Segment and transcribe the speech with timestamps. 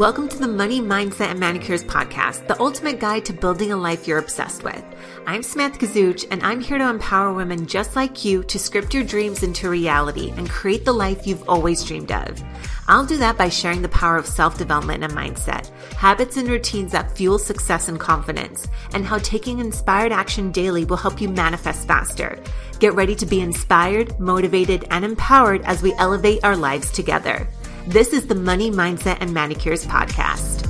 [0.00, 4.08] Welcome to the Money Mindset and Manicures podcast, the ultimate guide to building a life
[4.08, 4.82] you're obsessed with.
[5.26, 9.04] I'm Samantha Kazuch, and I'm here to empower women just like you to script your
[9.04, 12.42] dreams into reality and create the life you've always dreamed of.
[12.88, 16.92] I'll do that by sharing the power of self development and mindset, habits and routines
[16.92, 21.86] that fuel success and confidence, and how taking inspired action daily will help you manifest
[21.86, 22.42] faster.
[22.78, 27.46] Get ready to be inspired, motivated, and empowered as we elevate our lives together.
[27.86, 30.66] This is the Money Mindset and Manicures podcast.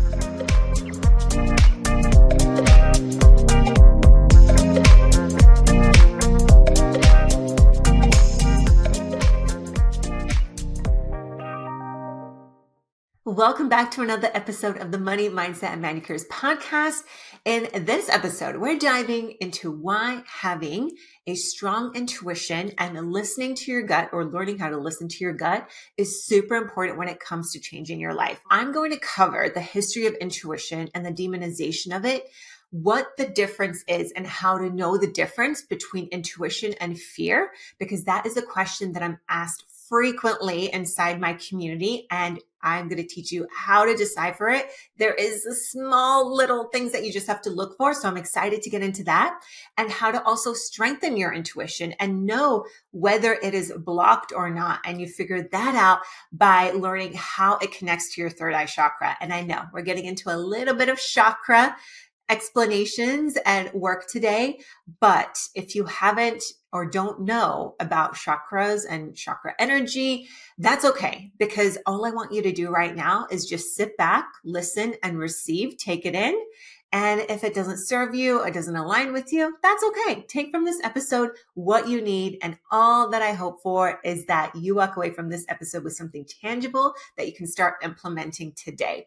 [13.24, 17.02] Welcome back to another episode of the Money Mindset and Manicures podcast.
[17.46, 20.90] In this episode, we're diving into why having
[21.26, 25.32] a strong intuition and listening to your gut or learning how to listen to your
[25.32, 28.38] gut is super important when it comes to changing your life.
[28.50, 32.24] I'm going to cover the history of intuition and the demonization of it
[32.72, 38.04] what the difference is and how to know the difference between intuition and fear, because
[38.04, 43.06] that is a question that I'm asked frequently inside my community and I'm going to
[43.06, 44.70] teach you how to decipher it.
[44.98, 47.94] There is small little things that you just have to look for.
[47.94, 49.40] So I'm excited to get into that
[49.76, 54.80] and how to also strengthen your intuition and know whether it is blocked or not.
[54.84, 56.00] And you figure that out
[56.32, 59.16] by learning how it connects to your third eye chakra.
[59.20, 61.76] And I know we're getting into a little bit of chakra
[62.30, 64.60] explanations and work today.
[65.00, 71.76] But if you haven't or don't know about chakras and chakra energy, that's okay because
[71.84, 75.76] all I want you to do right now is just sit back, listen and receive,
[75.76, 76.38] take it in.
[76.92, 80.24] And if it doesn't serve you, it doesn't align with you, that's okay.
[80.28, 82.38] Take from this episode what you need.
[82.42, 85.92] And all that I hope for is that you walk away from this episode with
[85.92, 89.06] something tangible that you can start implementing today.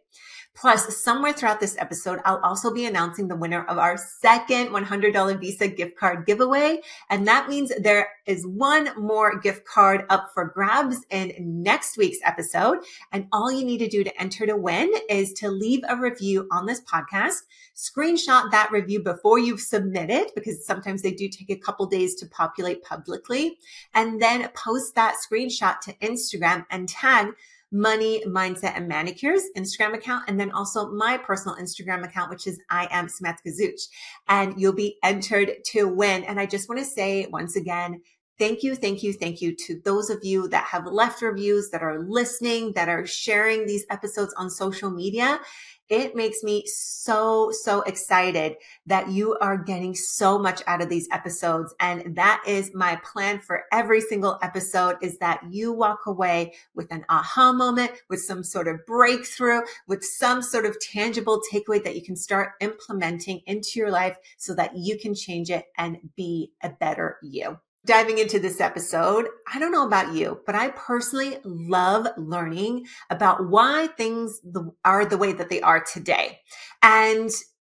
[0.55, 5.39] Plus, somewhere throughout this episode, I'll also be announcing the winner of our second $100
[5.39, 6.79] Visa gift card giveaway.
[7.09, 12.19] And that means there is one more gift card up for grabs in next week's
[12.23, 12.77] episode.
[13.11, 16.47] And all you need to do to enter to win is to leave a review
[16.51, 17.41] on this podcast,
[17.75, 22.13] screenshot that review before you submit it, because sometimes they do take a couple days
[22.15, 23.57] to populate publicly,
[23.95, 27.29] and then post that screenshot to Instagram and tag
[27.73, 30.25] money mindset and manicures Instagram account.
[30.27, 33.81] And then also my personal Instagram account, which is I am Samantha Kazuch
[34.29, 36.23] and you'll be entered to win.
[36.23, 38.01] And I just want to say once again,
[38.39, 41.83] Thank you, thank you, thank you to those of you that have left reviews, that
[41.83, 45.39] are listening, that are sharing these episodes on social media.
[45.87, 48.55] It makes me so, so excited
[48.87, 51.75] that you are getting so much out of these episodes.
[51.79, 56.91] And that is my plan for every single episode is that you walk away with
[56.91, 61.95] an aha moment, with some sort of breakthrough, with some sort of tangible takeaway that
[61.95, 66.51] you can start implementing into your life so that you can change it and be
[66.63, 71.37] a better you diving into this episode, I don't know about you, but I personally
[71.43, 74.39] love learning about why things
[74.85, 76.39] are the way that they are today.
[76.81, 77.29] And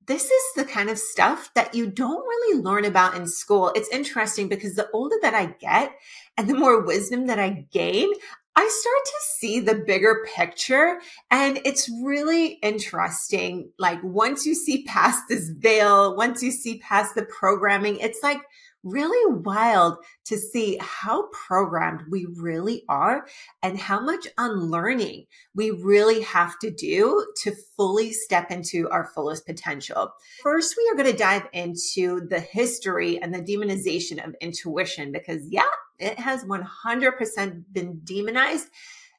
[0.06, 3.74] this is the kind of stuff that you don't really learn about in school.
[3.76, 5.92] It's interesting because the older that I get
[6.38, 8.10] and the more wisdom that I gain,
[8.56, 13.72] I start to see the bigger picture and it's really interesting.
[13.78, 18.42] Like once you see past this veil, once you see past the programming, it's like,
[18.88, 23.28] really wild to see how programmed we really are
[23.62, 25.26] and how much unlearning
[25.56, 30.12] we really have to do to fully step into our fullest potential.
[30.42, 35.48] First, we are going to dive into the history and the demonization of intuition because,
[35.50, 35.64] yeah,
[36.00, 38.68] it has 100% been demonized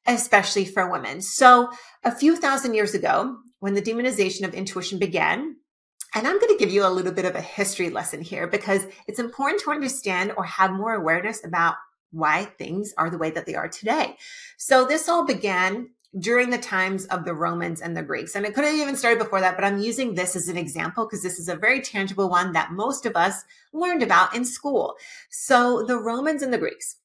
[0.07, 1.21] especially for women.
[1.21, 1.71] So
[2.03, 5.57] a few thousand years ago, when the demonization of intuition began,
[6.19, 8.85] and I'm going to give you a little bit of a history lesson here because
[9.07, 11.77] it's important to understand or have more awareness about
[12.11, 14.17] why things are the way that they are today.
[14.57, 18.35] So this all began during the times of the Romans and the Greeks.
[18.35, 21.07] And it could have even started before that, but I'm using this as an example
[21.07, 24.97] because this is a very tangible one that most of us learned about in school.
[25.31, 26.97] So the Romans and the Greeks,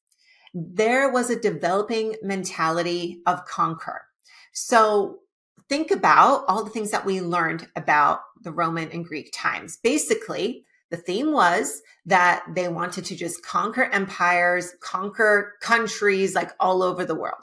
[0.52, 4.06] there was a developing mentality of conquer.
[4.52, 5.20] So
[5.68, 9.78] think about all the things that we learned about the Roman and Greek times.
[9.82, 16.82] Basically, the theme was that they wanted to just conquer empires, conquer countries like all
[16.82, 17.42] over the world.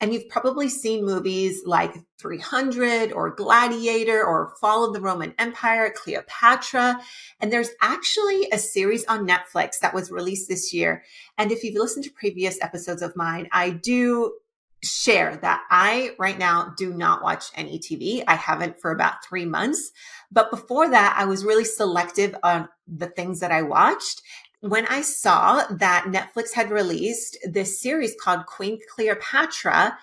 [0.00, 5.92] And you've probably seen movies like 300 or Gladiator or Fall of the Roman Empire,
[5.94, 7.00] Cleopatra.
[7.40, 11.02] And there's actually a series on Netflix that was released this year.
[11.38, 14.34] And if you've listened to previous episodes of mine, I do
[14.82, 18.22] share that I right now do not watch any TV.
[18.26, 19.92] I haven't for about three months.
[20.30, 24.22] But before that, I was really selective on the things that I watched.
[24.60, 29.98] When I saw that Netflix had released this series called Queen Cleopatra,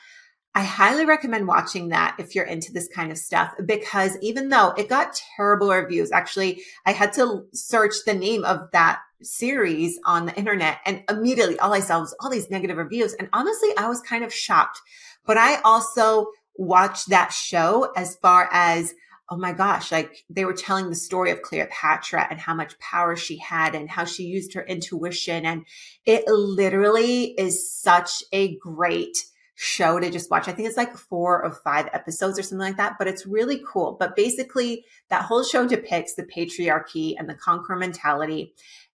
[0.55, 4.73] I highly recommend watching that if you're into this kind of stuff because even though
[4.77, 10.25] it got terrible reviews, actually, I had to search the name of that series on
[10.25, 13.13] the internet and immediately all I saw was all these negative reviews.
[13.13, 14.79] And honestly, I was kind of shocked,
[15.25, 18.93] but I also watched that show as far as
[19.29, 23.15] oh my gosh, like they were telling the story of Cleopatra and how much power
[23.15, 25.45] she had and how she used her intuition.
[25.45, 25.65] And
[26.05, 29.17] it literally is such a great
[29.55, 30.47] show to just watch.
[30.47, 33.61] I think it's like four or five episodes or something like that, but it's really
[33.65, 33.95] cool.
[33.99, 38.53] But basically, that whole show depicts the patriarchy and the conqueror mentality.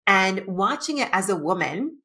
[0.09, 1.99] And watching it as a woman,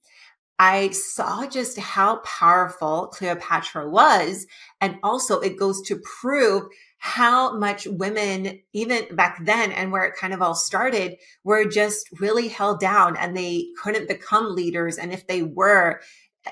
[0.59, 4.47] I saw just how powerful Cleopatra was.
[4.79, 6.65] And also, it goes to prove
[6.99, 12.09] how much women, even back then and where it kind of all started, were just
[12.21, 14.99] really held down and they couldn't become leaders.
[14.99, 16.03] And if they were,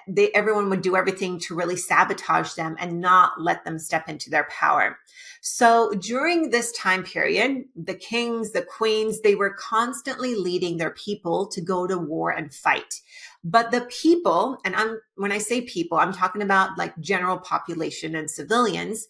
[0.08, 4.30] they, everyone would do everything to really sabotage them and not let them step into
[4.30, 4.98] their power.
[5.40, 11.46] So during this time period, the kings, the queens, they were constantly leading their people
[11.48, 13.00] to go to war and fight.
[13.44, 18.14] But the people, and I'm, when I say people, I'm talking about like general population
[18.14, 19.08] and civilians,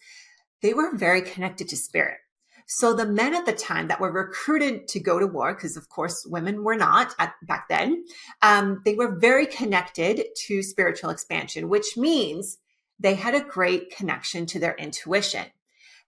[0.62, 2.18] they were very connected to spirit.
[2.66, 5.88] So the men at the time that were recruited to go to war, because of
[5.88, 8.04] course women were not at, back then,
[8.42, 12.58] um, they were very connected to spiritual expansion, which means
[12.98, 15.46] they had a great connection to their intuition.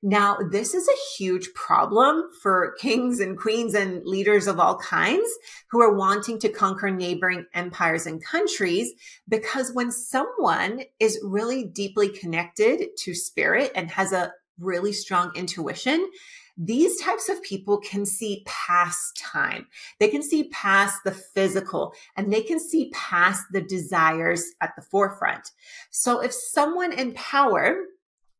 [0.07, 5.27] Now, this is a huge problem for kings and queens and leaders of all kinds
[5.71, 8.93] who are wanting to conquer neighboring empires and countries.
[9.27, 16.11] Because when someone is really deeply connected to spirit and has a really strong intuition,
[16.57, 19.67] these types of people can see past time.
[19.99, 24.83] They can see past the physical and they can see past the desires at the
[24.83, 25.51] forefront.
[25.91, 27.79] So if someone in power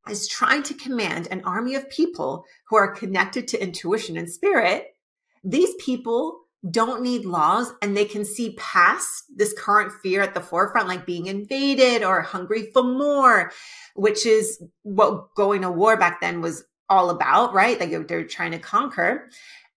[0.09, 4.95] is trying to command an army of people who are connected to intuition and spirit,
[5.43, 6.41] these people
[6.71, 11.05] don't need laws and they can see past this current fear at the forefront, like
[11.05, 13.53] being invaded or hungry for more,
[13.95, 17.79] which is what going to war back then was all about, right?
[17.79, 19.31] Like they're trying to conquer.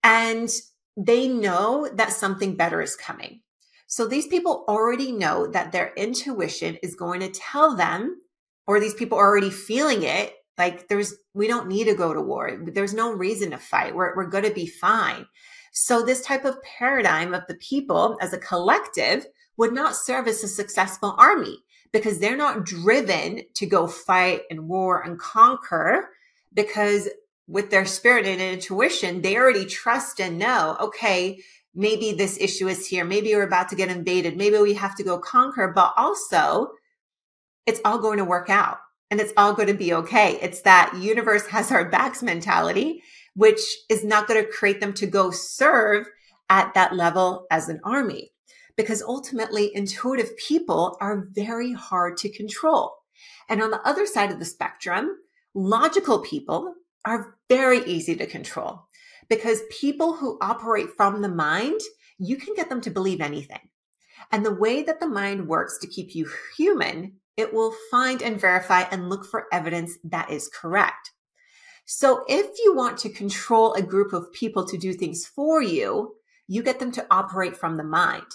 [0.04, 0.50] And
[0.96, 3.42] they know that something better is coming.
[3.88, 8.22] So these people already know that their intuition is going to tell them,
[8.66, 10.34] or these people are already feeling it.
[10.58, 12.60] Like there's, we don't need to go to war.
[12.66, 13.96] There's no reason to fight.
[13.96, 15.26] We're, we're going to be fine.
[15.72, 19.28] So this type of paradigm of the people as a collective
[19.58, 21.60] would not serve as a successful army
[21.92, 26.10] because they're not driven to go fight and war and conquer
[26.54, 27.10] because
[27.48, 31.40] with their spirit and intuition, they already trust and know, okay,
[31.74, 33.06] maybe this issue is here.
[33.06, 34.36] Maybe we're about to get invaded.
[34.36, 36.72] Maybe we have to go conquer, but also
[37.66, 38.80] it's all going to work out
[39.10, 40.40] and it's all going to be okay.
[40.42, 43.02] It's that universe has our backs mentality,
[43.36, 46.08] which is not going to create them to go serve
[46.50, 48.32] at that level as an army
[48.76, 52.94] because ultimately intuitive people are very hard to control.
[53.50, 55.18] And on the other side of the spectrum,
[55.60, 58.84] Logical people are very easy to control
[59.28, 61.82] because people who operate from the mind,
[62.20, 63.72] you can get them to believe anything.
[64.32, 68.40] And the way that the mind works to keep you human, it will find and
[68.40, 71.12] verify and look for evidence that is correct.
[71.88, 76.18] So if you want to control a group of people to do things for you,
[76.48, 78.28] you get them to operate from the mind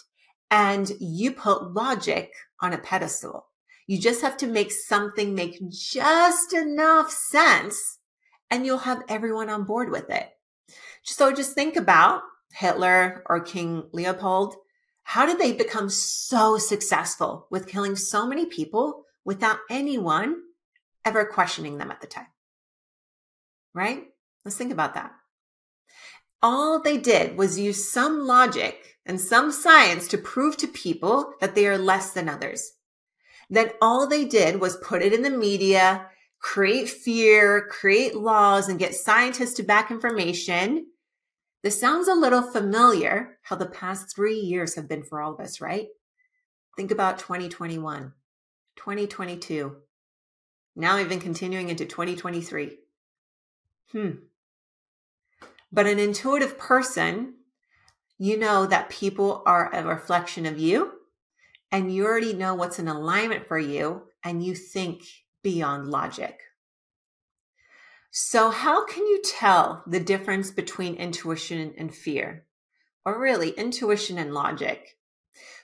[0.51, 3.47] and you put logic on a pedestal.
[3.87, 7.99] You just have to make something make just enough sense
[8.51, 10.29] and you'll have everyone on board with it.
[11.03, 12.23] So just think about
[12.53, 14.55] Hitler or King Leopold.
[15.03, 20.37] How did they become so successful with killing so many people without anyone
[21.05, 22.27] ever questioning them at the time?
[23.75, 24.05] Right?
[24.45, 25.13] Let's think about that.
[26.43, 31.55] All they did was use some logic and some science to prove to people that
[31.55, 32.73] they are less than others.
[33.51, 36.07] Then all they did was put it in the media,
[36.41, 40.87] create fear, create laws, and get scientists to back information.
[41.63, 45.41] This sounds a little familiar how the past three years have been for all of
[45.41, 45.87] us, right?
[46.77, 48.13] Think about 2021,
[48.77, 49.77] 2022,
[50.75, 52.79] now even continuing into 2023.
[53.93, 54.11] Hmm.
[55.71, 57.35] But an intuitive person,
[58.19, 60.93] you know that people are a reflection of you
[61.73, 65.03] and you already know what's in alignment for you and you think
[65.43, 66.39] beyond logic.
[68.11, 72.45] So, how can you tell the difference between intuition and fear?
[73.07, 74.99] Or really, intuition and logic?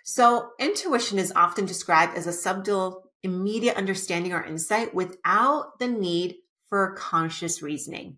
[0.03, 6.37] So, intuition is often described as a subtle, immediate understanding or insight without the need
[6.71, 8.17] for conscious reasoning.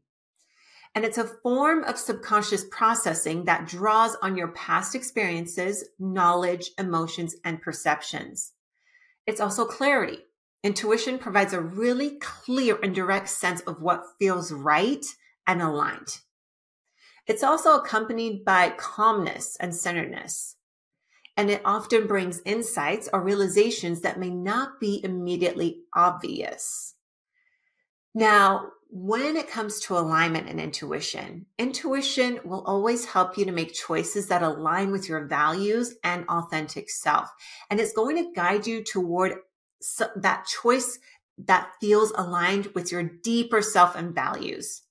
[0.94, 7.37] And it's a form of subconscious processing that draws on your past experiences, knowledge, emotions,
[7.44, 8.52] and perceptions.
[9.26, 10.18] It's also clarity.
[10.62, 15.04] Intuition provides a really clear and direct sense of what feels right
[15.47, 16.18] and aligned.
[17.26, 20.56] It's also accompanied by calmness and centeredness.
[21.37, 26.94] And it often brings insights or realizations that may not be immediately obvious.
[28.14, 33.73] Now, when it comes to alignment and intuition, intuition will always help you to make
[33.73, 37.30] choices that align with your values and authentic self.
[37.70, 39.35] And it's going to guide you toward
[40.16, 40.99] that choice
[41.38, 44.82] that feels aligned with your deeper self and values.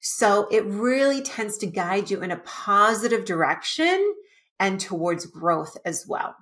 [0.00, 4.14] So it really tends to guide you in a positive direction
[4.60, 6.36] and towards growth as well.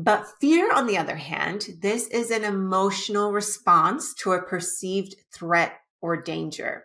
[0.00, 5.72] But fear, on the other hand, this is an emotional response to a perceived threat
[6.00, 6.84] or danger.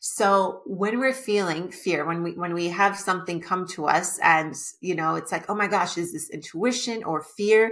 [0.00, 4.54] So when we're feeling fear, when we, when we have something come to us and,
[4.80, 7.70] you know, it's like, oh my gosh, is this intuition or fear?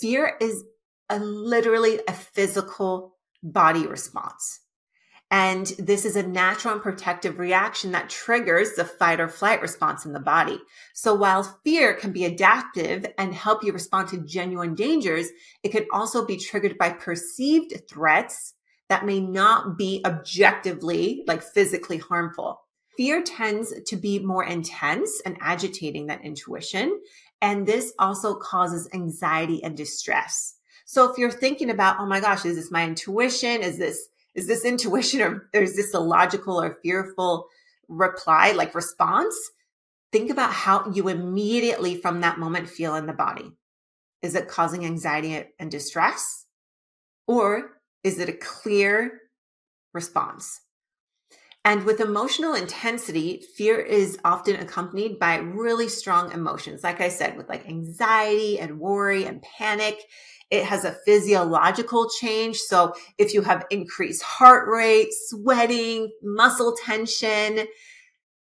[0.00, 0.64] Fear is
[1.10, 4.60] a, literally a physical body response.
[5.32, 10.04] And this is a natural and protective reaction that triggers the fight or flight response
[10.04, 10.58] in the body.
[10.92, 15.28] So while fear can be adaptive and help you respond to genuine dangers,
[15.62, 18.54] it can also be triggered by perceived threats
[18.88, 22.62] that may not be objectively, like physically harmful.
[22.96, 27.00] Fear tends to be more intense and agitating than intuition.
[27.40, 30.56] And this also causes anxiety and distress.
[30.86, 33.62] So if you're thinking about, oh my gosh, is this my intuition?
[33.62, 37.46] Is this is this intuition or, is this a logical or fearful
[37.88, 39.36] reply, like response?
[40.12, 43.52] Think about how you immediately from that moment feel in the body.
[44.22, 46.46] Is it causing anxiety and distress?
[47.26, 49.20] Or is it a clear
[49.94, 50.60] response?
[51.64, 56.82] And with emotional intensity, fear is often accompanied by really strong emotions.
[56.82, 60.00] Like I said, with like anxiety and worry and panic.
[60.50, 62.56] It has a physiological change.
[62.56, 67.66] So if you have increased heart rate, sweating, muscle tension,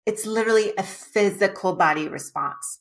[0.05, 2.79] it's literally a physical body response.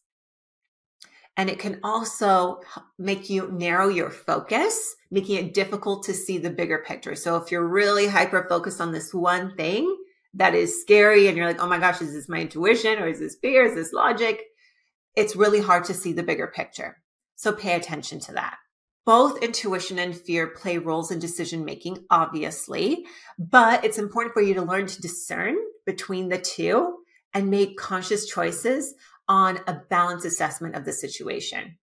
[1.37, 2.61] And it can also
[2.99, 7.15] make you narrow your focus, making it difficult to see the bigger picture.
[7.15, 9.95] So if you're really hyper focused on this one thing
[10.35, 13.19] that is scary and you're like, oh my gosh, is this my intuition or is
[13.19, 13.65] this fear?
[13.65, 14.43] Is this logic?
[15.17, 16.97] It's really hard to see the bigger picture.
[17.37, 18.57] So pay attention to that.
[19.05, 23.05] Both intuition and fear play roles in decision making, obviously,
[23.37, 26.99] but it's important for you to learn to discern between the two
[27.35, 28.95] and make conscious choices
[29.29, 31.79] on a balanced assessment of the situation.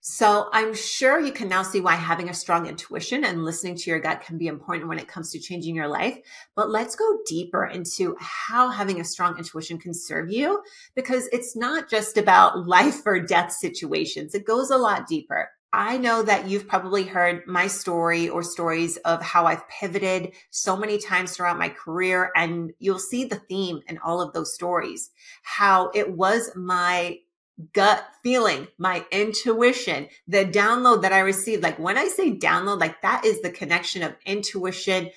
[0.00, 3.90] So I'm sure you can now see why having a strong intuition and listening to
[3.90, 6.16] your gut can be important when it comes to changing your life.
[6.54, 10.62] But let's go deeper into how having a strong intuition can serve you
[10.94, 14.34] because it's not just about life or death situations.
[14.34, 15.50] It goes a lot deeper.
[15.72, 20.76] I know that you've probably heard my story or stories of how I've pivoted so
[20.76, 22.30] many times throughout my career.
[22.34, 25.10] And you'll see the theme in all of those stories,
[25.42, 27.18] how it was my
[27.72, 31.62] gut feeling, my intuition, the download that I received.
[31.62, 35.10] Like when I say download, like that is the connection of intuition,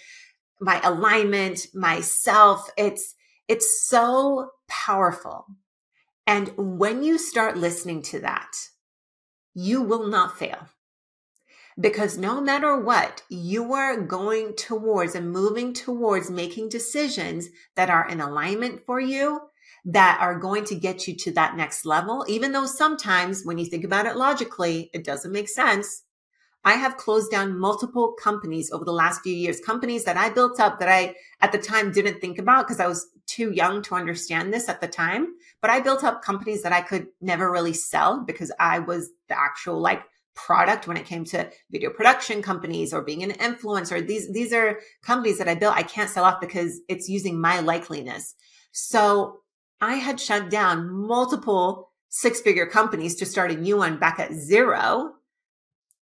[0.59, 2.69] my alignment, myself.
[2.77, 3.15] It's,
[3.47, 5.45] it's so powerful.
[6.25, 8.51] And when you start listening to that,
[9.53, 10.67] you will not fail.
[11.79, 18.07] Because no matter what, you are going towards and moving towards making decisions that are
[18.07, 19.41] in alignment for you,
[19.85, 22.23] that are going to get you to that next level.
[22.27, 26.03] Even though sometimes when you think about it logically, it doesn't make sense.
[26.63, 30.59] I have closed down multiple companies over the last few years, companies that I built
[30.59, 33.95] up that I at the time didn't think about because I was too young to
[33.95, 35.27] understand this at the time.
[35.61, 39.39] But I built up companies that I could never really sell because I was the
[39.39, 40.03] actual like
[40.35, 44.05] product when it came to video production companies or being an influencer.
[44.05, 45.75] These, these are companies that I built.
[45.75, 48.33] I can't sell off because it's using my likeliness.
[48.71, 49.40] So
[49.81, 54.33] I had shut down multiple six figure companies to start a new one back at
[54.33, 55.13] zero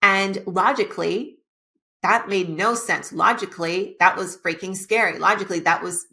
[0.02, 1.38] and logically,
[2.02, 3.12] that made no sense.
[3.12, 5.18] Logically, that was freaking scary.
[5.18, 6.06] Logically, that was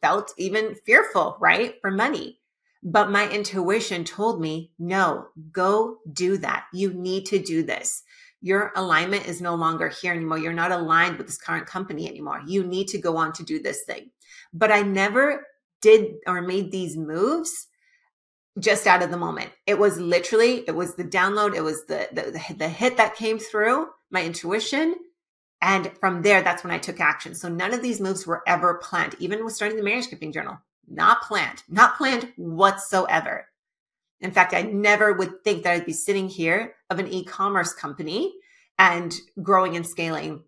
[0.00, 1.74] felt even fearful, right?
[1.80, 2.38] For money.
[2.82, 6.66] But my intuition told me, no, go do that.
[6.72, 8.04] You need to do this.
[8.40, 10.38] your alignment is no longer here anymore.
[10.38, 12.42] You're not aligned with this current company anymore.
[12.46, 14.10] You need to go on to do this thing.
[14.52, 15.46] But I never
[15.80, 17.68] did or made these moves
[18.58, 19.50] just out of the moment.
[19.66, 23.38] It was literally, it was the download, it was the, the, the hit that came
[23.38, 24.96] through, my intuition.
[25.60, 27.34] And from there, that's when I took action.
[27.34, 30.58] So none of these moves were ever planned, even with starting the marriage Maniscripting journal.
[30.88, 33.46] Not planned, not planned whatsoever.
[34.20, 38.34] In fact, I never would think that I'd be sitting here of an e-commerce company
[38.78, 40.42] and growing and scaling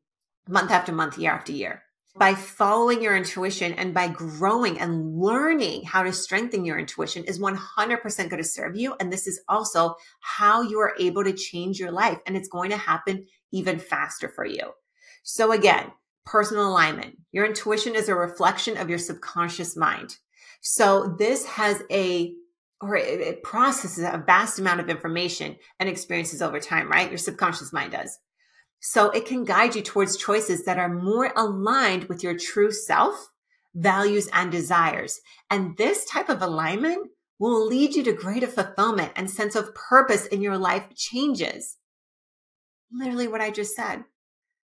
[0.48, 1.82] month after month, year after year.
[2.16, 7.38] By following your intuition and by growing and learning how to strengthen your intuition is
[7.38, 8.96] 100% going to serve you.
[8.98, 12.18] And this is also how you are able to change your life.
[12.26, 14.72] And it's going to happen even faster for you.
[15.22, 15.92] So again,
[16.26, 17.16] personal alignment.
[17.32, 20.16] Your intuition is a reflection of your subconscious mind.
[20.60, 22.34] So this has a
[22.80, 27.10] or it, processes a vast amount of information and experiences over time, right?
[27.10, 28.18] Your subconscious mind does.
[28.80, 33.28] So it can guide you towards choices that are more aligned with your true self,
[33.74, 35.20] values, and desires.
[35.50, 40.26] And this type of alignment will lead you to greater fulfillment and sense of purpose
[40.26, 41.76] in your life changes.
[42.90, 44.04] Literally what I just said.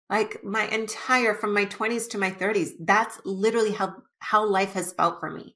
[0.08, 4.94] Like my entire, from my 20s to my 30s, that's literally how, how life has
[4.94, 5.54] felt for me.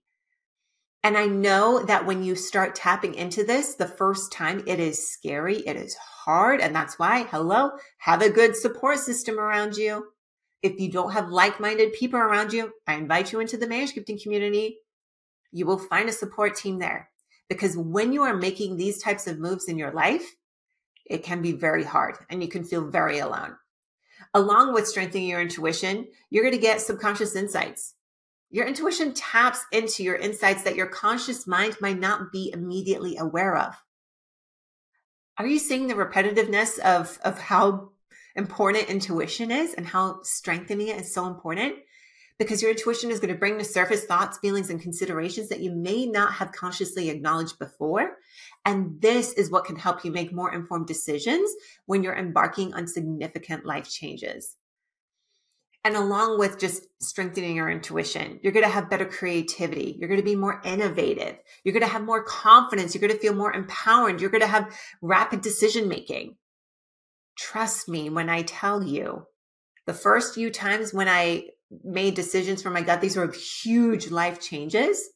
[1.05, 5.09] And I know that when you start tapping into this the first time, it is
[5.09, 5.59] scary.
[5.59, 6.61] It is hard.
[6.61, 10.07] And that's why, hello, have a good support system around you.
[10.63, 14.79] If you don't have like-minded people around you, I invite you into the Maniscripting community.
[15.51, 17.11] You will find a support team there
[17.49, 20.37] because when you are making these types of moves in your life,
[21.05, 23.57] it can be very hard and you can feel very alone.
[24.35, 27.95] Along with strengthening your intuition, you're going to get subconscious insights.
[28.53, 33.57] Your intuition taps into your insights that your conscious mind might not be immediately aware
[33.57, 33.75] of.
[35.39, 37.93] Are you seeing the repetitiveness of, of how
[38.37, 41.77] important intuition is and how strengthening it is so important?
[42.39, 45.71] Because your intuition is going to bring to surface thoughts, feelings, and considerations that you
[45.71, 48.19] may not have consciously acknowledged before.
[48.67, 51.51] And this is what can help you make more informed decisions
[51.87, 54.57] when you're embarking on significant life changes.
[55.85, 59.97] And along with just strengthening your intuition, you're going to have better creativity.
[59.99, 61.37] You're going to be more innovative.
[61.65, 62.95] You're going to have more confidence.
[62.95, 64.21] You're going to feel more empowered.
[64.21, 66.37] You're going to have rapid decision making.
[67.37, 69.27] Trust me when I tell you
[69.87, 71.47] the first few times when I
[71.83, 75.09] made decisions for my gut, these were huge life changes.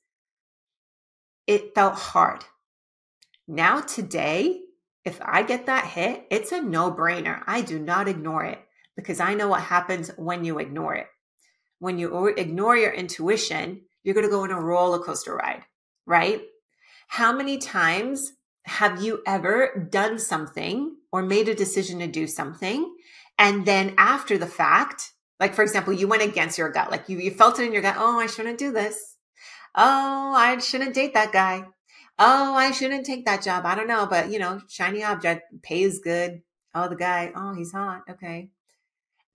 [1.47, 2.45] It felt hard.
[3.47, 4.63] Now today,
[5.05, 7.41] if I get that hit, it's a no brainer.
[7.47, 8.66] I do not ignore it
[8.97, 11.07] because I know what happens when you ignore it.
[11.79, 15.63] When you ignore your intuition, you're going to go on a roller coaster ride,
[16.07, 16.43] right?
[17.09, 18.33] How many times
[18.65, 22.95] have you ever done something or made a decision to do something?
[23.39, 27.19] And then after the fact, like for example, you went against your gut, like you,
[27.19, 27.97] you felt it in your gut.
[27.99, 29.17] Oh, I shouldn't do this.
[29.75, 31.67] Oh, I shouldn't date that guy.
[32.19, 33.67] Oh, I shouldn't take that job.
[33.67, 36.41] I don't know, but you know, shiny object pays good.
[36.75, 37.33] Oh, the guy.
[37.37, 38.03] Oh, he's hot.
[38.09, 38.51] Okay.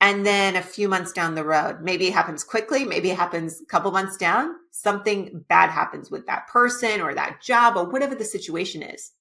[0.01, 3.61] And then a few months down the road, maybe it happens quickly, maybe it happens
[3.61, 8.15] a couple months down, something bad happens with that person or that job or whatever
[8.15, 9.11] the situation is.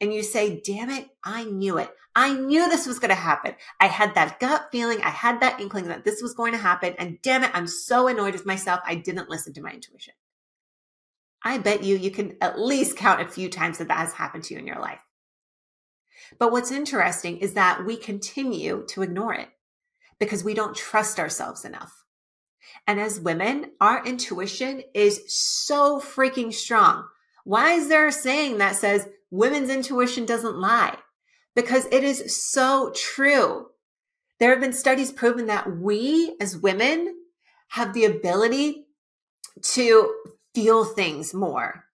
[0.00, 1.90] And you say, damn it, I knew it.
[2.14, 3.56] I knew this was going to happen.
[3.80, 5.02] I had that gut feeling.
[5.02, 6.94] I had that inkling that this was going to happen.
[6.96, 8.80] And damn it, I'm so annoyed with myself.
[8.86, 10.14] I didn't listen to my intuition.
[11.42, 14.44] I bet you, you can at least count a few times that that has happened
[14.44, 15.00] to you in your life.
[16.38, 19.48] But what's interesting is that we continue to ignore it
[20.20, 22.04] because we don't trust ourselves enough.
[22.86, 27.08] And as women, our intuition is so freaking strong.
[27.44, 30.96] Why is there a saying that says women's intuition doesn't lie?
[31.56, 33.68] Because it is so true.
[34.38, 37.16] There have been studies proven that we as women
[37.68, 38.86] have the ability
[39.62, 40.14] to
[40.54, 41.84] feel things more.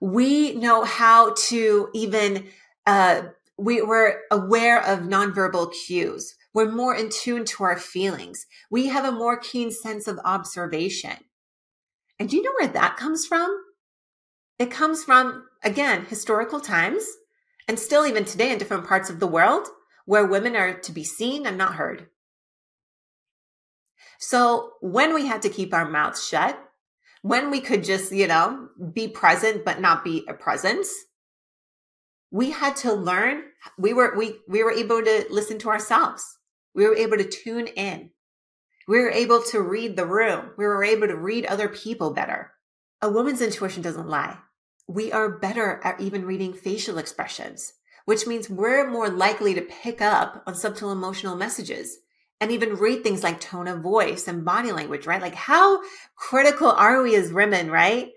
[0.00, 2.46] We know how to even,
[2.86, 3.22] uh,
[3.56, 6.34] we, we're aware of nonverbal cues.
[6.54, 8.46] We're more in tune to our feelings.
[8.70, 11.16] We have a more keen sense of observation.
[12.18, 13.54] And do you know where that comes from?
[14.58, 17.04] It comes from, again, historical times
[17.66, 19.66] and still even today in different parts of the world
[20.06, 22.06] where women are to be seen and not heard.
[24.20, 26.58] So when we had to keep our mouths shut,
[27.22, 30.88] when we could just, you know, be present but not be a presence,
[32.30, 33.44] we had to learn
[33.78, 36.33] we were we we were able to listen to ourselves
[36.74, 38.10] we were able to tune in.
[38.86, 40.50] We were able to read the room.
[40.58, 42.52] We were able to read other people better.
[43.00, 44.38] A woman's intuition doesn't lie.
[44.86, 47.72] We are better at even reading facial expressions.
[48.04, 51.98] which means we're more likely to pick up on subtle emotional messages
[52.40, 55.22] and even read things like tone of voice and body language, right?
[55.22, 55.80] Like how
[56.16, 58.10] critical are we as women, right?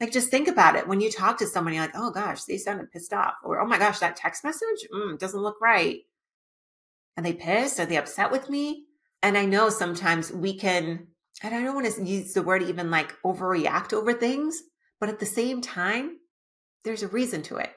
[0.00, 0.86] Like just think about it.
[0.86, 3.34] When you talk to someone, you're like, oh gosh, they sounded pissed off.
[3.44, 6.00] Or, oh my gosh, that text message mm, doesn't look right.
[7.16, 7.78] Are they pissed?
[7.78, 8.86] Are they upset with me?
[9.22, 11.06] And I know sometimes we can,
[11.42, 14.62] and I don't want to use the word even like overreact over things,
[14.98, 16.18] but at the same time,
[16.84, 17.70] there's a reason to it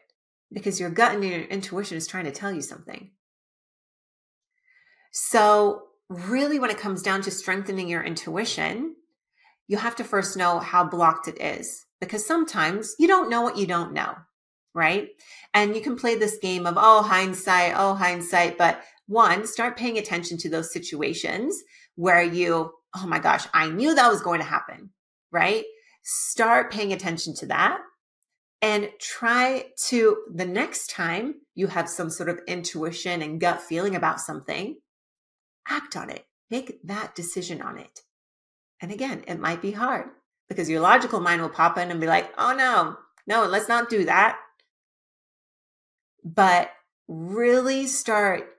[0.51, 3.11] because your gut and your intuition is trying to tell you something.
[5.11, 8.95] So, really, when it comes down to strengthening your intuition,
[9.67, 13.57] you have to first know how blocked it is because sometimes you don't know what
[13.57, 14.15] you don't know,
[14.73, 15.09] right?
[15.53, 18.57] And you can play this game of, oh, hindsight, oh, hindsight.
[18.57, 21.61] But one, start paying attention to those situations
[21.95, 24.89] where you, oh my gosh, I knew that was going to happen,
[25.31, 25.63] right?
[26.03, 27.79] Start paying attention to that
[28.61, 33.95] and try to the next time you have some sort of intuition and gut feeling
[33.95, 34.77] about something,
[35.67, 36.25] act on it.
[36.49, 38.01] Make that decision on it.
[38.81, 40.09] And again, it might be hard
[40.47, 43.89] because your logical mind will pop in and be like, oh no, no, let's not
[43.89, 44.37] do that.
[46.23, 46.71] But
[47.07, 48.54] really start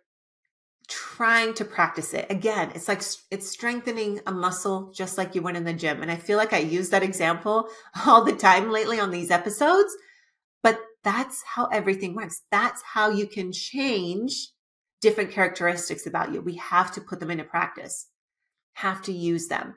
[0.89, 2.27] trying to practice it.
[2.31, 6.03] Again, it's like it's strengthening a muscle just like you went in the gym.
[6.03, 7.69] And I feel like I use that example
[8.07, 9.95] all the time lately on these episodes,
[10.63, 12.43] but that's how everything works.
[12.51, 14.51] That's how you can change
[15.01, 16.41] different characteristics about you.
[16.41, 18.09] We have to put them into practice,
[18.75, 19.75] have to use them.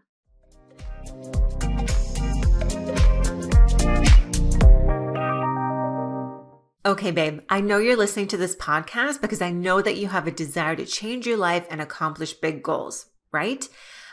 [6.90, 10.26] Okay, babe, I know you're listening to this podcast because I know that you have
[10.26, 13.70] a desire to change your life and accomplish big goals, right?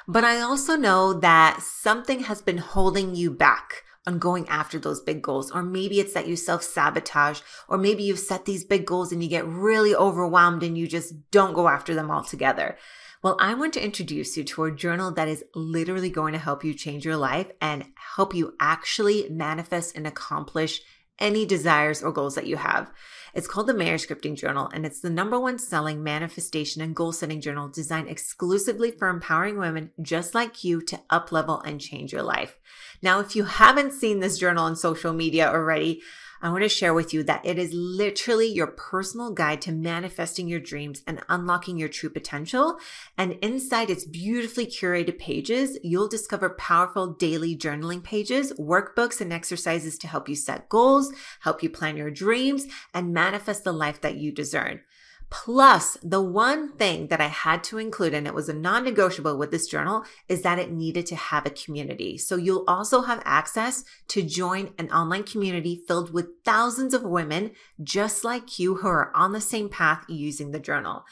[0.06, 5.00] But I also know that something has been holding you back on going after those
[5.00, 5.50] big goals.
[5.50, 9.22] Or maybe it's that you self sabotage, or maybe you've set these big goals and
[9.22, 12.76] you get really overwhelmed and you just don't go after them altogether.
[13.22, 16.62] Well, I want to introduce you to a journal that is literally going to help
[16.62, 17.86] you change your life and
[18.16, 20.82] help you actually manifest and accomplish
[21.18, 22.90] any desires or goals that you have.
[23.35, 27.42] It's called the Maniscripting Journal, and it's the number one selling manifestation and goal setting
[27.42, 32.22] journal designed exclusively for empowering women just like you to up level and change your
[32.22, 32.59] life.
[33.02, 36.00] Now, if you haven't seen this journal on social media already,
[36.42, 40.49] I want to share with you that it is literally your personal guide to manifesting
[40.49, 42.79] your dreams and unlocking your true potential.
[43.16, 49.96] And inside its beautifully curated pages, you'll discover powerful daily journaling pages, workbooks, and exercises
[49.99, 54.16] to help you set goals, help you plan your dreams, and manifest the life that
[54.16, 54.81] you deserve.
[55.28, 59.36] Plus, the one thing that I had to include, and it was a non negotiable
[59.36, 62.16] with this journal, is that it needed to have a community.
[62.16, 67.52] So you'll also have access to join an online community filled with thousands of women
[67.82, 71.04] just like you who are on the same path using the journal.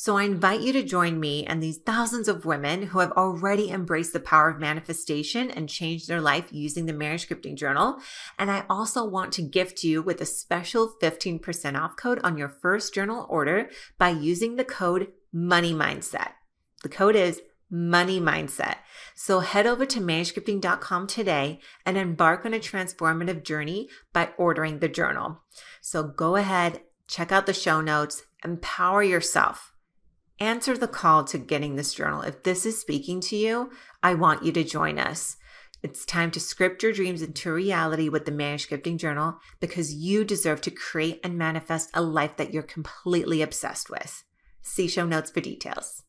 [0.00, 3.70] So I invite you to join me and these thousands of women who have already
[3.70, 7.98] embraced the power of manifestation and changed their life using the Maniscripting Journal.
[8.38, 12.48] And I also want to gift you with a special 15% off code on your
[12.48, 16.30] first journal order by using the code Money Mindset.
[16.82, 18.76] The code is money mindset.
[19.14, 24.88] So head over to maniscripting.com today and embark on a transformative journey by ordering the
[24.88, 25.42] journal.
[25.82, 29.69] So go ahead, check out the show notes, empower yourself
[30.40, 32.22] answer the call to getting this journal.
[32.22, 33.70] If this is speaking to you,
[34.02, 35.36] I want you to join us.
[35.82, 40.60] It's time to script your dreams into reality with the Maniscripting Journal because you deserve
[40.62, 44.24] to create and manifest a life that you're completely obsessed with.
[44.60, 46.02] See show notes for details.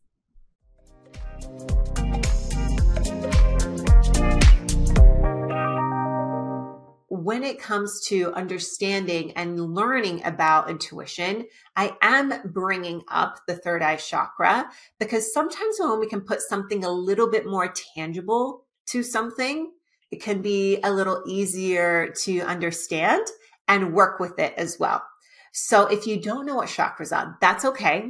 [7.12, 11.46] When it comes to understanding and learning about intuition,
[11.76, 16.86] I am bringing up the third eye chakra because sometimes when we can put something
[16.86, 19.74] a little bit more tangible to something,
[20.10, 23.28] it can be a little easier to understand
[23.68, 25.04] and work with it as well.
[25.52, 28.10] So if you don't know what chakras are, that's okay.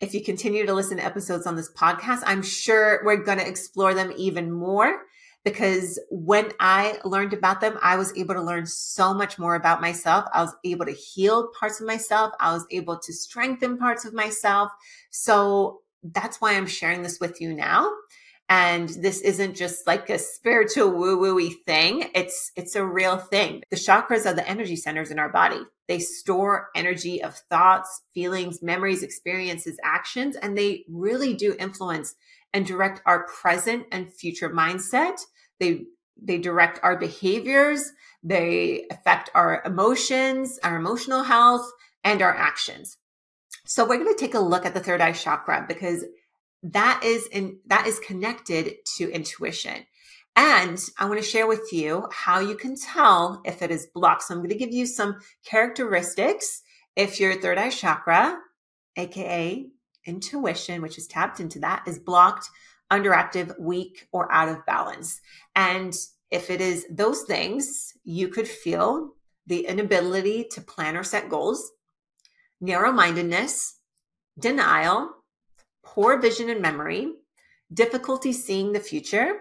[0.00, 3.46] If you continue to listen to episodes on this podcast, I'm sure we're going to
[3.46, 5.02] explore them even more
[5.44, 9.80] because when I learned about them, I was able to learn so much more about
[9.80, 10.24] myself.
[10.32, 12.32] I was able to heal parts of myself.
[12.38, 14.70] I was able to strengthen parts of myself.
[15.10, 17.90] So that's why I'm sharing this with you now.
[18.48, 22.10] And this isn't just like a spiritual woo woo thing.
[22.14, 23.62] It's, it's a real thing.
[23.70, 25.60] The chakras are the energy centers in our body.
[25.88, 32.14] They store energy of thoughts, feelings, memories, experiences, actions, and they really do influence
[32.54, 35.18] and direct our present and future mindset
[35.62, 35.84] they
[36.20, 41.68] they direct our behaviors, they affect our emotions, our emotional health,
[42.04, 42.98] and our actions.
[43.64, 46.04] So we're going to take a look at the third eye chakra because
[46.64, 49.86] that is in that is connected to intuition.
[50.34, 54.24] And I want to share with you how you can tell if it is blocked.
[54.24, 56.62] So I'm going to give you some characteristics
[56.96, 58.38] if your third eye chakra,
[58.96, 59.66] aka
[60.06, 62.48] intuition, which is tapped into that, is blocked,
[62.90, 65.20] underactive, weak, or out of balance.
[65.56, 65.94] And
[66.30, 69.14] if it is those things, you could feel
[69.46, 71.72] the inability to plan or set goals,
[72.60, 73.78] narrow mindedness,
[74.38, 75.10] denial,
[75.82, 77.12] poor vision and memory,
[77.72, 79.32] difficulty seeing the future,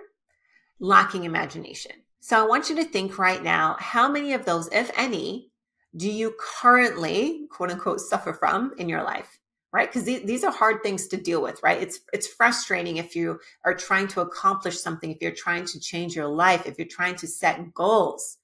[0.80, 1.91] lacking imagination.
[2.19, 5.52] So I want you to think right now how many of those, if any,
[5.95, 9.40] do you currently, quote unquote, suffer from in your life?
[9.73, 9.88] Right?
[9.88, 11.81] Because these, these are hard things to deal with, right?
[11.81, 16.13] It's it's frustrating if you are trying to accomplish something, if you're trying to change
[16.13, 18.38] your life, if you're trying to set goals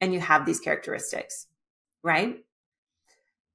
[0.00, 1.48] and you have these characteristics,
[2.04, 2.44] right?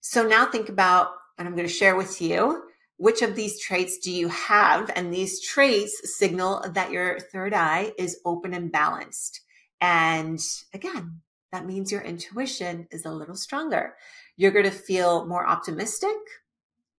[0.02, 2.64] So now think about, and I'm going to share with you
[2.98, 4.92] which of these traits do you have?
[4.96, 9.42] And these traits signal that your third eye is open and balanced.
[9.82, 10.40] And
[10.74, 13.96] again, that means your intuition is a little stronger.
[14.38, 16.16] You're going to feel more optimistic,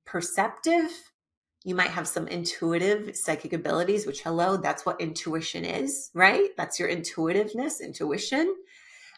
[0.05, 0.91] perceptive.
[1.65, 6.51] You might have some intuitive psychic abilities, which, hello, that's what intuition is, right?
[6.57, 8.55] That's your intuitiveness, intuition.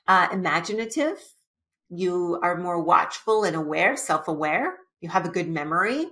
[0.07, 1.19] Uh, imaginative.
[1.89, 4.75] You are more watchful and aware, self aware.
[5.01, 6.07] You have a good memory.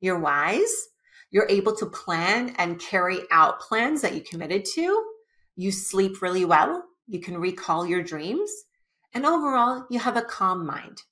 [0.00, 0.88] You're wise.
[1.30, 5.04] You're able to plan and carry out plans that you committed to.
[5.56, 6.84] You sleep really well.
[7.08, 8.50] You can recall your dreams.
[9.12, 11.02] And overall, you have a calm mind.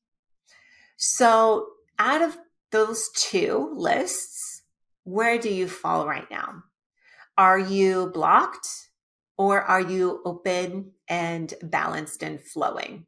[0.96, 1.66] So,
[1.98, 2.36] out of
[2.72, 4.62] those two lists,
[5.04, 6.64] where do you fall right now?
[7.38, 8.68] Are you blocked
[9.38, 13.06] or are you open and balanced and flowing?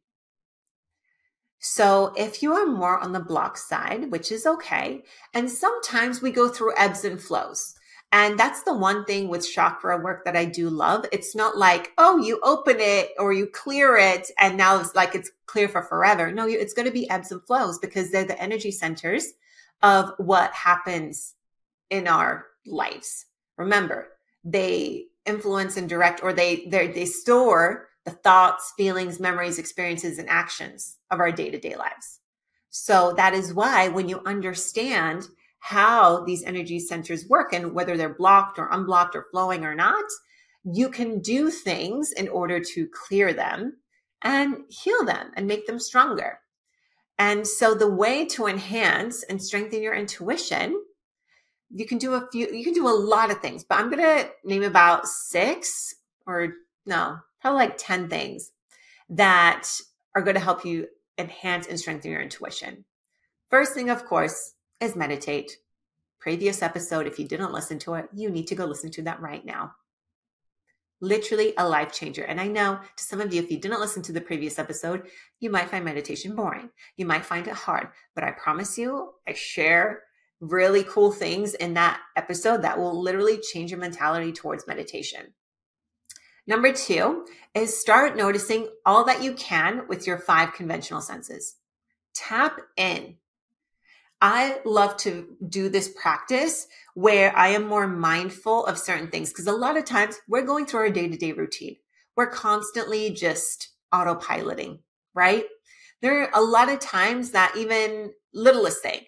[1.58, 6.30] So if you are more on the block side, which is okay, and sometimes we
[6.30, 7.74] go through ebbs and flows.
[8.12, 11.04] And that's the one thing with chakra work that I do love.
[11.10, 15.14] It's not like, oh, you open it or you clear it and now it's like
[15.14, 16.30] it's clear for forever.
[16.30, 19.32] No, it's going to be ebbs and flows because they're the energy centers
[19.82, 21.34] of what happens
[21.90, 23.26] in our lives.
[23.56, 24.08] Remember,
[24.44, 30.98] they influence and direct or they they store the thoughts, feelings, memories, experiences, and actions
[31.10, 32.20] of our day to day lives.
[32.70, 35.26] So that is why when you understand
[35.60, 40.04] how these energy centers work and whether they're blocked or unblocked or flowing or not,
[40.64, 43.76] you can do things in order to clear them
[44.22, 46.40] and heal them and make them stronger.
[47.18, 50.80] And so the way to enhance and strengthen your intuition,
[51.70, 54.02] you can do a few, you can do a lot of things, but I'm going
[54.02, 55.94] to name about six
[56.26, 56.54] or
[56.86, 58.50] no, probably like 10 things
[59.10, 59.68] that
[60.14, 62.84] are going to help you enhance and strengthen your intuition.
[63.50, 65.58] First thing, of course, is meditate.
[66.18, 69.20] Previous episode, if you didn't listen to it, you need to go listen to that
[69.20, 69.72] right now.
[71.00, 72.22] Literally a life changer.
[72.22, 75.08] And I know to some of you, if you didn't listen to the previous episode,
[75.40, 76.70] you might find meditation boring.
[76.96, 80.02] You might find it hard, but I promise you, I share
[80.40, 85.34] really cool things in that episode that will literally change your mentality towards meditation.
[86.46, 91.56] Number two is start noticing all that you can with your five conventional senses.
[92.14, 93.16] Tap in.
[94.24, 99.48] I love to do this practice where I am more mindful of certain things because
[99.48, 101.76] a lot of times we're going through our day to day routine.
[102.16, 104.78] We're constantly just autopiloting,
[105.12, 105.44] right?
[106.00, 109.02] There are a lot of times that even littlest thing,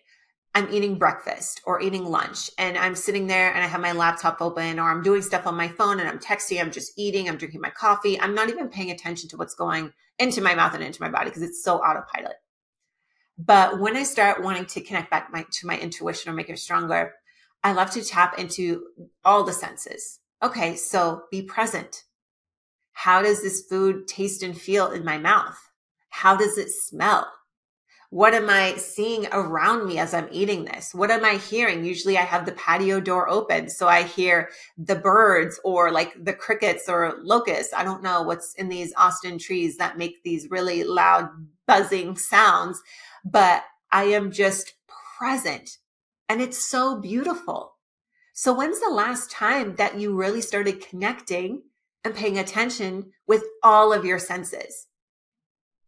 [0.54, 4.42] I'm eating breakfast or eating lunch and I'm sitting there and I have my laptop
[4.42, 7.38] open or I'm doing stuff on my phone and I'm texting, I'm just eating, I'm
[7.38, 8.20] drinking my coffee.
[8.20, 11.30] I'm not even paying attention to what's going into my mouth and into my body
[11.30, 12.34] because it's so autopilot.
[13.38, 16.58] But when I start wanting to connect back my, to my intuition or make it
[16.58, 17.14] stronger,
[17.62, 18.86] I love to tap into
[19.24, 20.20] all the senses.
[20.42, 22.04] Okay, so be present.
[22.92, 25.58] How does this food taste and feel in my mouth?
[26.08, 27.30] How does it smell?
[28.10, 30.94] What am I seeing around me as I'm eating this?
[30.94, 31.84] What am I hearing?
[31.84, 33.68] Usually I have the patio door open.
[33.68, 37.74] So I hear the birds or like the crickets or locusts.
[37.74, 41.28] I don't know what's in these Austin trees that make these really loud
[41.66, 42.80] buzzing sounds,
[43.26, 44.74] but I am just
[45.18, 45.78] present
[46.28, 47.74] and it's so beautiful.
[48.32, 51.62] So when's the last time that you really started connecting
[52.04, 54.86] and paying attention with all of your senses?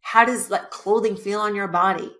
[0.01, 2.11] How does like clothing feel on your body?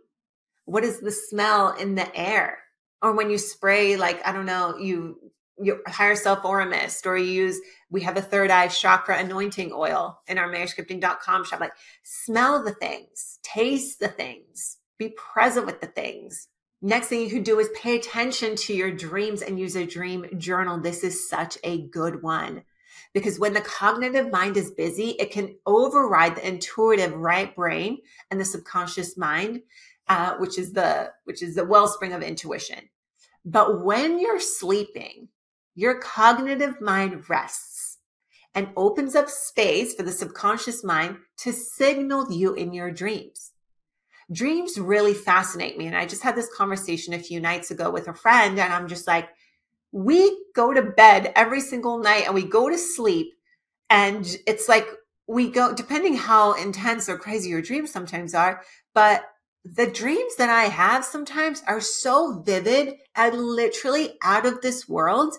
[0.66, 2.60] What is the smell in the air?
[3.02, 5.18] Or when you spray, like, I don't know, you,
[5.58, 9.18] you hire self or a mist, or you use, we have a third eye chakra
[9.18, 11.60] anointing oil in our maniscripting.com shop.
[11.60, 16.50] Like, smell the things, taste the things, Be present with the things.
[16.82, 20.26] Next thing you could do is pay attention to your dreams and use a dream
[20.38, 20.80] journal.
[20.80, 22.64] This is such a good one
[23.14, 28.40] because when the cognitive mind is busy, it can override the intuitive right brain and
[28.40, 29.62] the subconscious mind,
[30.08, 32.90] uh, which is the which is the wellspring of intuition.
[33.46, 35.30] But when you're sleeping,
[35.76, 37.98] your cognitive mind rests
[38.54, 43.49] and opens up space for the subconscious mind to signal you in your dreams.
[44.32, 45.88] Dreams really fascinate me.
[45.88, 48.88] And I just had this conversation a few nights ago with a friend, and I'm
[48.88, 49.30] just like,
[49.92, 53.34] we go to bed every single night and we go to sleep
[53.90, 54.88] and it's like
[55.28, 58.62] we go depending how intense or crazy your dreams sometimes are
[58.94, 59.24] but
[59.66, 65.34] the dreams that i have sometimes are so vivid and literally out of this world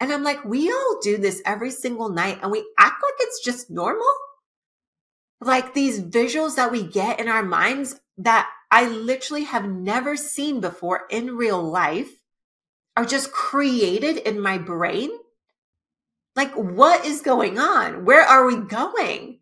[0.00, 3.42] and i'm like we all do this every single night and we act like it's
[3.44, 4.06] just normal
[5.40, 10.60] like these visuals that we get in our minds that i literally have never seen
[10.60, 12.10] before in real life
[12.96, 15.10] are just created in my brain?
[16.34, 18.04] Like, what is going on?
[18.04, 19.40] Where are we going?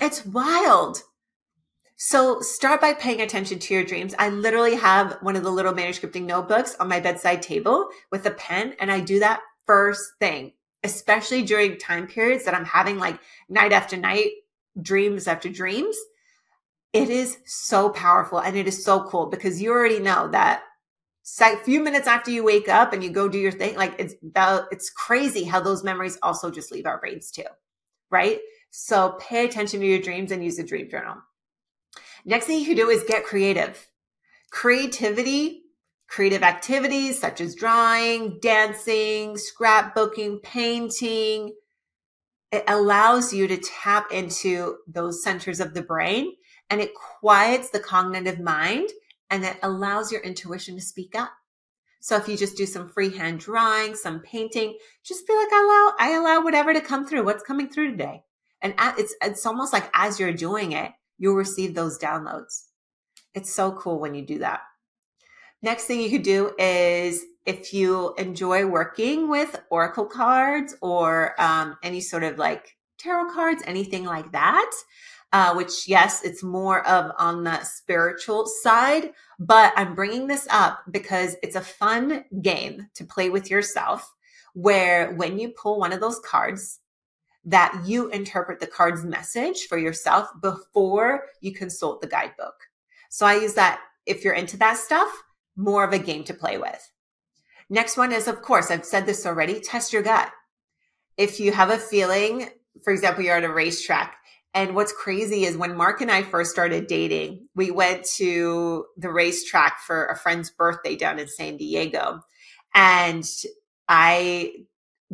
[0.00, 1.02] It's wild.
[1.96, 4.14] So start by paying attention to your dreams.
[4.18, 8.30] I literally have one of the little maniscripting notebooks on my bedside table with a
[8.30, 10.52] pen, and I do that first thing,
[10.84, 13.18] especially during time periods that I'm having like
[13.48, 14.30] night after night,
[14.80, 15.96] dreams after dreams.
[16.92, 20.62] It is so powerful and it is so cool because you already know that
[21.40, 24.14] a few minutes after you wake up and you go do your thing, like it's
[24.34, 27.44] that, it's crazy how those memories also just leave our brains too,
[28.10, 28.38] right?
[28.70, 31.16] So pay attention to your dreams and use a dream journal.
[32.24, 33.88] Next thing you can do is get creative.
[34.50, 35.64] Creativity,
[36.08, 41.52] creative activities such as drawing, dancing, scrapbooking, painting,
[42.50, 46.32] it allows you to tap into those centers of the brain
[46.70, 48.88] and it quiets the cognitive mind
[49.30, 51.32] and it allows your intuition to speak up.
[52.00, 56.08] So if you just do some freehand drawing, some painting, just feel like I allow,
[56.10, 57.24] I allow whatever to come through.
[57.24, 58.22] What's coming through today?
[58.62, 62.64] And it's, it's almost like as you're doing it, you'll receive those downloads.
[63.34, 64.60] It's so cool when you do that.
[65.60, 71.76] Next thing you could do is if you enjoy working with oracle cards or um,
[71.82, 74.70] any sort of like tarot cards, anything like that,
[75.32, 80.82] uh, which yes, it's more of on the spiritual side, but I'm bringing this up
[80.90, 84.14] because it's a fun game to play with yourself
[84.54, 86.80] where when you pull one of those cards,
[87.44, 92.54] that you interpret the card's message for yourself before you consult the guidebook.
[93.08, 95.10] So I use that if you're into that stuff,
[95.56, 96.92] more of a game to play with.
[97.70, 100.30] Next one is, of course, I've said this already, test your gut.
[101.16, 102.50] If you have a feeling,
[102.82, 104.17] for example, you're at a racetrack
[104.58, 109.08] and what's crazy is when Mark and I first started dating, we went to the
[109.08, 112.22] racetrack for a friend's birthday down in San Diego.
[112.74, 113.24] And
[113.88, 114.64] I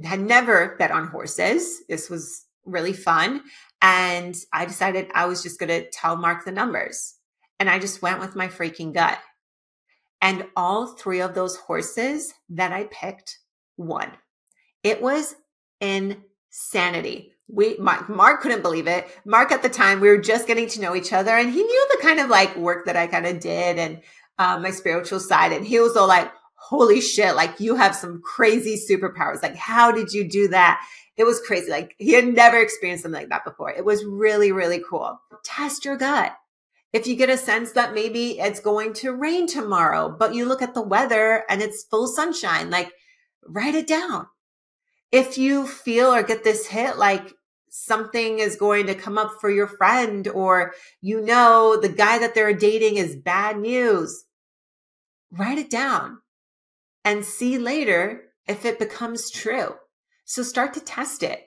[0.03, 1.83] had never bet on horses.
[1.91, 3.43] This was really fun.
[3.83, 7.17] And I decided I was just going to tell Mark the numbers.
[7.61, 9.19] And I just went with my freaking gut.
[10.23, 13.41] And all three of those horses that I picked
[13.77, 14.11] won.
[14.83, 15.37] It was
[15.83, 19.07] insanity we Mark, Mark couldn't believe it.
[19.25, 21.89] Mark at the time we were just getting to know each other and he knew
[21.93, 24.01] the kind of like work that I kind of did and
[24.39, 28.23] um, my spiritual side and he was all like holy shit like you have some
[28.23, 29.43] crazy superpowers.
[29.43, 30.81] Like how did you do that?
[31.17, 31.71] It was crazy.
[31.71, 33.71] Like he had never experienced something like that before.
[33.71, 35.21] It was really really cool.
[35.45, 36.35] Test your gut.
[36.93, 40.63] If you get a sense that maybe it's going to rain tomorrow but you look
[40.63, 42.91] at the weather and it's full sunshine like
[43.47, 44.27] write it down
[45.15, 47.33] if you feel or get this hit like
[47.71, 52.35] something is going to come up for your friend or you know the guy that
[52.35, 54.25] they're dating is bad news,
[55.31, 56.19] write it down
[57.05, 59.77] and see later if it becomes true.
[60.25, 61.45] So start to test it.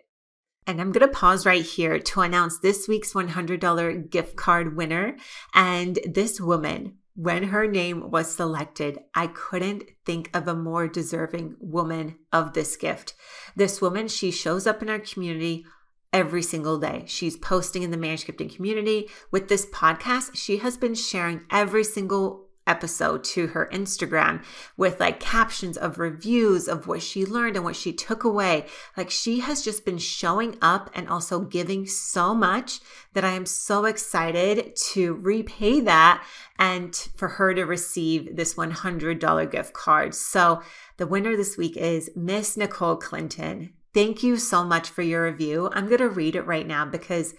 [0.66, 5.18] And I'm going to pause right here to announce this week's $100 gift card winner.
[5.54, 11.56] And this woman when her name was selected, I couldn't think of a more deserving
[11.60, 13.16] woman of this gift.
[13.56, 15.66] This woman, she shows up in our community
[16.14, 17.06] every single day.
[17.08, 19.10] She's posting in the maniscripting community.
[19.32, 24.44] With this podcast, she has been sharing every single episode to her Instagram
[24.76, 28.68] with like captions of reviews of what she learned and what she took away.
[28.96, 32.80] Like she has just been showing up and also giving so much
[33.14, 36.24] that I am so excited to repay that
[36.60, 40.14] and for her to receive this $100 gift card.
[40.14, 40.62] So
[40.98, 43.74] the winner this week is Miss Nicole Clinton.
[43.94, 45.70] Thank you so much for your review.
[45.74, 47.34] I'm going to read it right now because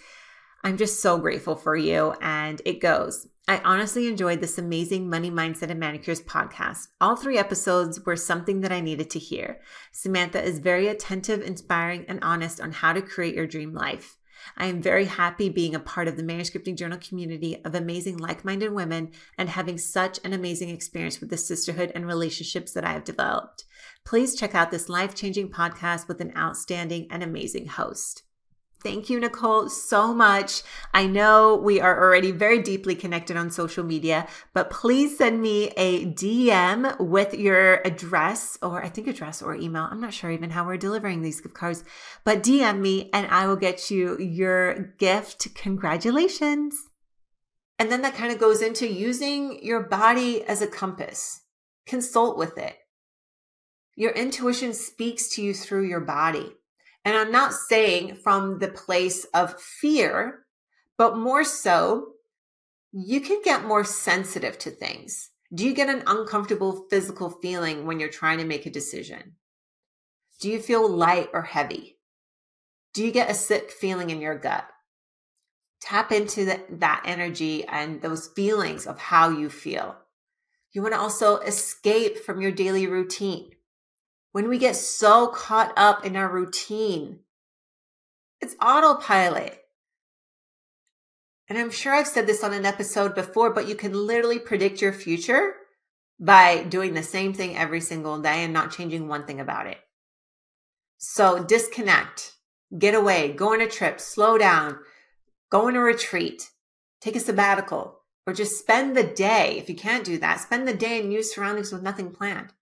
[0.65, 2.15] I'm just so grateful for you.
[2.21, 6.89] And it goes I honestly enjoyed this amazing Money Mindset and Manicures podcast.
[7.01, 9.63] All three episodes were something that I needed to hear.
[9.91, 14.19] Samantha is very attentive, inspiring, and honest on how to create your dream life.
[14.59, 18.45] I am very happy being a part of the Maniscripting Journal community of amazing like
[18.45, 22.93] minded women and having such an amazing experience with the sisterhood and relationships that I
[22.93, 23.65] have developed.
[24.05, 28.25] Please check out this life changing podcast with an outstanding and amazing host.
[28.81, 30.63] Thank you, Nicole, so much.
[30.95, 35.73] I know we are already very deeply connected on social media, but please send me
[35.77, 39.89] a DM with your address or I think address or email.
[39.91, 41.83] I'm not sure even how we're delivering these gift cards,
[42.23, 45.53] but DM me and I will get you your gift.
[45.57, 46.77] Congratulations.
[47.81, 51.43] And then that kind of goes into using your body as a compass.
[51.85, 52.77] Consult with it.
[53.97, 56.53] Your intuition speaks to you through your body.
[57.09, 60.41] And I'm not saying from the place of fear,
[60.99, 62.09] but more so,
[62.93, 65.31] you can get more sensitive to things.
[65.55, 69.37] Do you get an uncomfortable physical feeling when you're trying to make a decision?
[70.39, 71.97] Do you feel light or heavy?
[72.93, 74.69] Do you get a sick feeling in your gut?
[75.81, 79.97] Tap into the, that energy and those feelings of how you feel.
[80.73, 83.53] You want to also escape from your daily routine
[84.33, 87.21] when we get so caught up in our routine,
[88.41, 89.59] it's autopilot.
[91.49, 94.83] And I'm sure I've said this on an episode before, but you can literally predict
[94.83, 95.55] your future
[96.21, 99.79] by doing the same thing every single day and not changing one thing about it.
[100.99, 102.33] So disconnect,
[102.77, 104.79] get away, go on a trip, slow down,
[105.51, 106.51] go on a retreat,
[107.01, 109.57] take a sabbatical, or just spend the day.
[109.59, 112.53] If you can't do that, spend the day in new surroundings with nothing planned.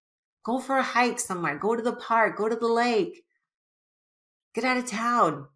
[0.47, 1.59] Go for a hike somewhere.
[1.59, 2.36] Go to the park.
[2.36, 3.24] Go to the lake.
[4.55, 5.49] Get out of town.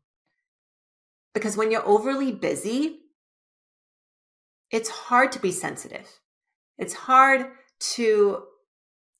[1.32, 2.98] Because when you're overly busy,
[4.72, 6.08] it's hard to be sensitive.
[6.76, 7.46] It's hard
[7.94, 8.42] to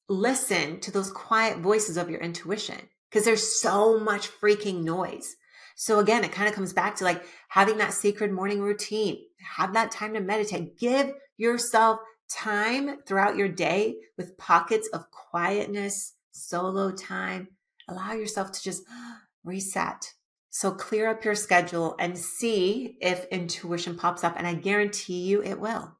[0.09, 5.37] listen to those quiet voices of your intuition because there's so much freaking noise.
[5.77, 9.19] So again, it kind of comes back to like having that sacred morning routine,
[9.57, 12.01] have that time to meditate, give yourself
[12.31, 17.49] time throughout your day with pockets of quietness, solo time.
[17.89, 18.85] Allow yourself to just
[19.45, 20.13] reset.
[20.51, 24.35] So clear up your schedule and see if intuition pops up.
[24.37, 25.97] And I guarantee you it will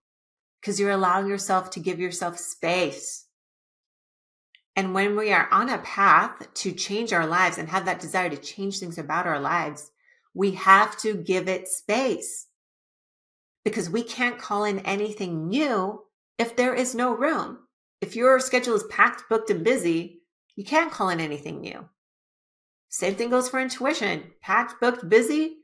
[0.61, 3.27] because you're allowing yourself to give yourself space.
[4.77, 8.31] And when we are on a path to change our lives and have that desire
[8.31, 9.91] to change things about our lives,
[10.35, 12.47] we have to give it space
[13.65, 16.03] because we can't call in anything new
[16.41, 17.59] if there is no room.
[18.01, 20.23] If your schedule is packed, booked, and busy,
[20.57, 21.87] you can't call in anything new.
[22.89, 24.23] Same thing goes for intuition.
[24.41, 25.59] Packed, booked, busy,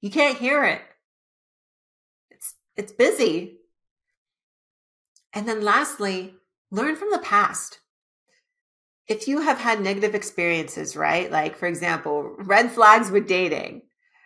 [0.00, 0.80] you can't hear it.
[2.30, 3.58] It's it's busy.
[5.34, 6.34] And then lastly,
[6.70, 7.80] learn from the past.
[9.08, 11.30] If you have had negative experiences, right?
[11.30, 13.82] Like for example, red flags with dating,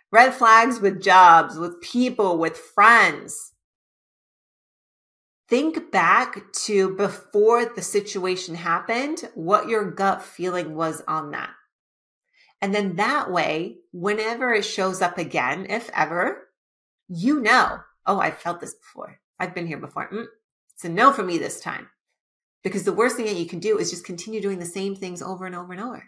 [0.09, 3.51] red flags with jobs, with people, with friends,
[5.49, 11.51] think back to before the situation happened, what your gut feeling was on that.
[12.61, 16.49] And then that way, whenever it shows up again, if ever,
[17.07, 19.19] you know, oh, I've felt this before.
[19.39, 20.09] I've been here before.
[20.09, 20.25] Mm,
[20.73, 21.89] it's a no for me this time.
[22.63, 25.21] Because the worst thing that you can do is just continue doing the same things
[25.21, 26.03] over and over and over.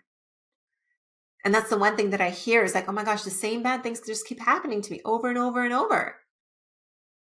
[1.45, 3.63] And that's the one thing that I hear is like, oh my gosh, the same
[3.63, 6.15] bad things just keep happening to me over and over and over.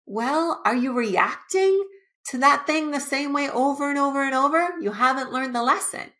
[0.05, 1.83] Well, are you reacting
[2.27, 5.63] to that thing the same way over and over and over, you haven't learned the
[5.63, 6.11] lesson.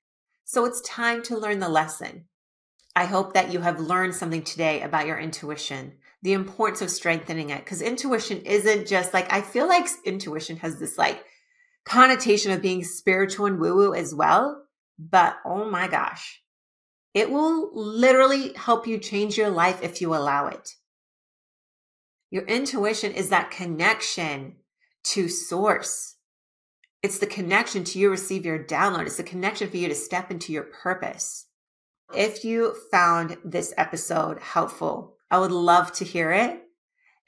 [0.44, 2.26] So it's time to learn the lesson.
[2.96, 7.50] I hope that you have learned something today about your intuition, the importance of strengthening
[7.50, 7.64] it.
[7.64, 11.26] Because intuition isn't just like, I feel like intuition has this like
[11.84, 14.64] connotation of being spiritual and woo woo as well.
[14.98, 16.42] But oh my gosh,
[17.14, 20.76] it will literally help you change your life if you allow it.
[22.30, 24.58] Your intuition is that connection
[25.06, 26.16] to source.
[27.02, 29.06] It's the connection to you receive your download.
[29.06, 31.48] It's the connection for you to step into your purpose.
[32.16, 36.62] If you found this episode helpful, I would love to hear it.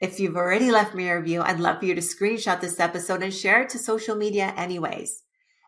[0.00, 3.22] If you've already left me a review, I'd love for you to screenshot this episode
[3.22, 5.24] and share it to social media anyways.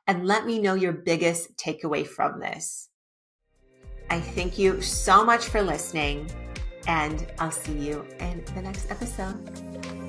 [0.06, 2.88] And let me know your biggest takeaway from this.
[4.08, 6.28] I thank you so much for listening,
[6.86, 9.99] and I'll see you in the next episode.